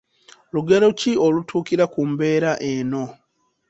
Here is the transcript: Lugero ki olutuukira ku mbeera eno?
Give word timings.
Lugero 0.53 0.87
ki 0.99 1.11
olutuukira 1.25 1.85
ku 1.93 2.01
mbeera 2.11 2.51
eno? 2.71 3.03